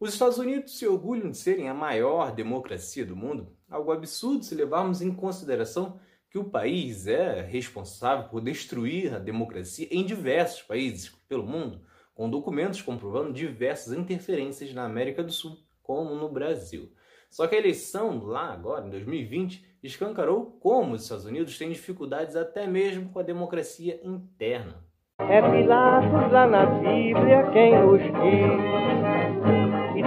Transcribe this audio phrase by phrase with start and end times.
[0.00, 4.54] Os Estados Unidos se orgulham de serem a maior democracia do mundo, algo absurdo se
[4.54, 5.98] levarmos em consideração
[6.30, 11.80] que o país é responsável por destruir a democracia em diversos países pelo mundo,
[12.14, 16.92] com documentos comprovando diversas interferências na América do Sul, como no Brasil.
[17.28, 22.36] Só que a eleição lá agora, em 2020, escancarou como os Estados Unidos têm dificuldades
[22.36, 24.86] até mesmo com a democracia interna.
[25.18, 28.97] É Pilatos lá na Bíblia quem diz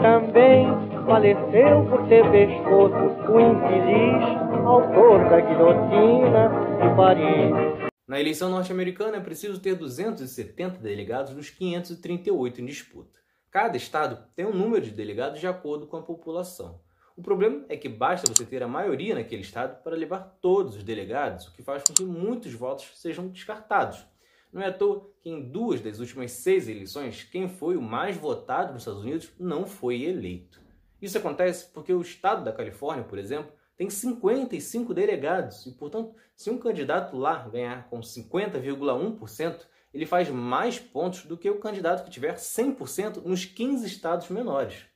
[0.00, 0.66] também
[1.06, 2.94] faleceu por ter pescoço
[3.30, 6.48] o infeliz autor da guilhotina
[6.80, 7.90] de Paris.
[8.06, 13.18] Na eleição norte-americana é preciso ter 270 delegados dos 538 em disputa.
[13.50, 16.80] Cada estado tem um número de delegados de acordo com a população.
[17.16, 20.84] O problema é que basta você ter a maioria naquele estado para levar todos os
[20.84, 24.06] delegados, o que faz com que muitos votos sejam descartados.
[24.52, 28.16] Não é à toa que em duas das últimas seis eleições, quem foi o mais
[28.16, 30.60] votado nos Estados Unidos não foi eleito.
[31.00, 36.50] Isso acontece porque o estado da Califórnia, por exemplo, tem 55 delegados e, portanto, se
[36.50, 39.60] um candidato lá ganhar com 50,1%,
[39.94, 44.86] ele faz mais pontos do que o candidato que tiver 100% nos 15 estados menores.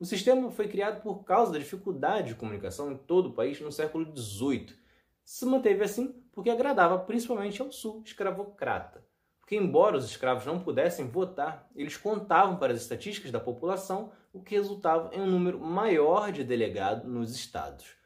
[0.00, 3.70] O sistema foi criado por causa da dificuldade de comunicação em todo o país no
[3.70, 4.81] século XVIII
[5.24, 9.04] se manteve assim porque agradava principalmente ao sul escravocrata.
[9.40, 14.42] Porque, embora os escravos não pudessem votar, eles contavam para as estatísticas da população, o
[14.42, 17.96] que resultava em um número maior de delegados nos estados.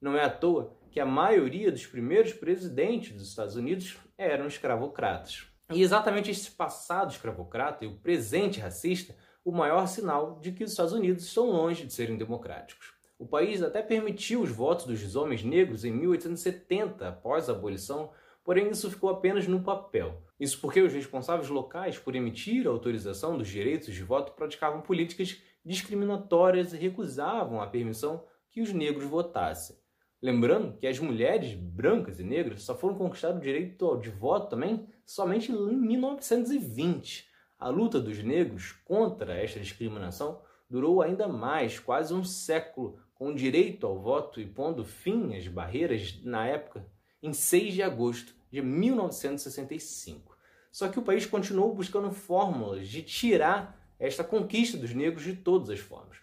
[0.00, 5.46] Não é à toa que a maioria dos primeiros presidentes dos Estados Unidos eram escravocratas.
[5.70, 10.70] E exatamente esse passado escravocrata e o presente racista, o maior sinal de que os
[10.70, 12.95] Estados Unidos estão longe de serem democráticos.
[13.18, 18.10] O país até permitiu os votos dos homens negros em 1870, após a abolição,
[18.44, 20.22] porém isso ficou apenas no papel.
[20.38, 25.40] Isso porque os responsáveis locais por emitir a autorização dos direitos de voto praticavam políticas
[25.64, 29.76] discriminatórias e recusavam a permissão que os negros votassem.
[30.20, 34.86] Lembrando que as mulheres brancas e negras só foram conquistar o direito de voto também
[35.04, 37.26] somente em 1920.
[37.58, 43.86] A luta dos negros contra esta discriminação durou ainda mais, quase um século, com direito
[43.86, 46.86] ao voto e pondo fim às barreiras na época,
[47.22, 50.36] em 6 de agosto de 1965.
[50.70, 55.70] Só que o país continuou buscando fórmulas de tirar esta conquista dos negros de todas
[55.70, 56.18] as formas.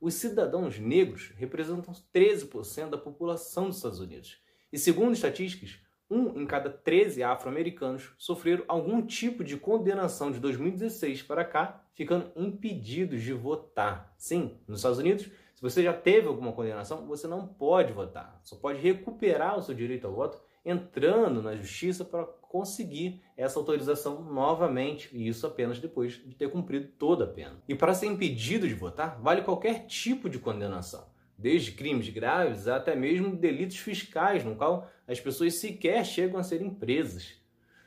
[0.00, 4.38] Os cidadãos negros representam 13% da população dos Estados Unidos.
[4.72, 5.78] E segundo estatísticas,
[6.10, 12.30] um em cada 13 afro-americanos sofreram algum tipo de condenação de 2016 para cá, ficando
[12.36, 14.14] impedidos de votar.
[14.16, 15.24] Sim, nos Estados Unidos,
[15.54, 18.40] se você já teve alguma condenação, você não pode votar.
[18.42, 24.22] Só pode recuperar o seu direito ao voto entrando na justiça para conseguir essa autorização
[24.22, 27.56] novamente, e isso apenas depois de ter cumprido toda a pena.
[27.68, 31.06] E para ser impedido de votar, vale qualquer tipo de condenação,
[31.38, 36.68] desde crimes graves até mesmo delitos fiscais, no qual as pessoas sequer chegam a serem
[36.68, 37.34] presas.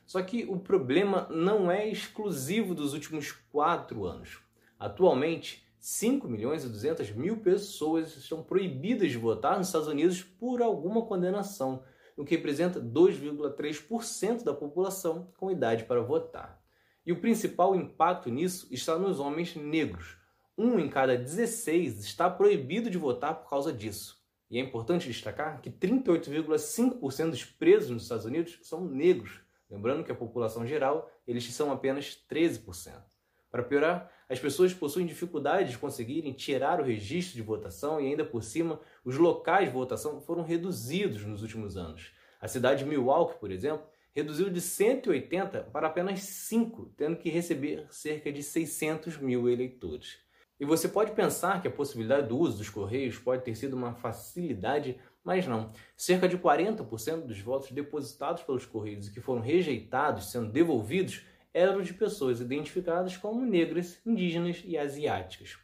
[0.05, 4.39] Só que o problema não é exclusivo dos últimos quatro anos.
[4.79, 10.61] Atualmente, 5 milhões e 200 mil pessoas estão proibidas de votar nos Estados Unidos por
[10.61, 11.83] alguma condenação,
[12.15, 16.61] o que representa 2,3% da população com idade para votar.
[17.05, 20.20] E o principal impacto nisso está nos homens negros.
[20.57, 24.21] Um em cada 16 está proibido de votar por causa disso.
[24.49, 29.39] E é importante destacar que 38,5% dos presos nos Estados Unidos são negros,
[29.69, 33.01] lembrando que a população geral eles são apenas 13%.
[33.49, 38.23] Para piorar, as pessoas possuem dificuldade de conseguirem tirar o registro de votação e ainda
[38.23, 42.13] por cima, os locais de votação foram reduzidos nos últimos anos.
[42.39, 47.87] A cidade de Milwaukee, por exemplo, reduziu de 180 para apenas 5, tendo que receber
[47.89, 50.19] cerca de 600 mil eleitores.
[50.61, 53.95] E você pode pensar que a possibilidade do uso dos correios pode ter sido uma
[53.95, 55.71] facilidade, mas não.
[55.97, 61.81] Cerca de 40% dos votos depositados pelos correios e que foram rejeitados, sendo devolvidos, eram
[61.81, 65.57] de pessoas identificadas como negras, indígenas e asiáticas.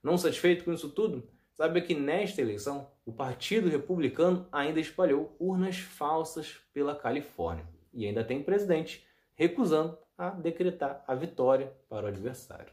[0.00, 5.78] Não satisfeito com isso tudo, saiba que nesta eleição o Partido Republicano ainda espalhou urnas
[5.78, 9.04] falsas pela Califórnia e ainda tem presidente
[9.34, 12.72] recusando a decretar a vitória para o adversário.